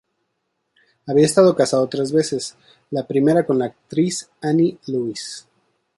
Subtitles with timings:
[1.05, 2.55] Había estado casado tres veces:
[2.89, 5.47] la primera con la actriz Annie Lewis,